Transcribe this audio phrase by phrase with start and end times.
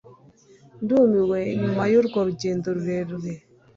[0.83, 3.33] Ndumiwe nyuma yurwo rugendo rurerure